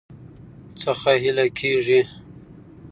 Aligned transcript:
څخه 0.81 1.11
هيله 1.21 1.45
کيږي 1.59 1.99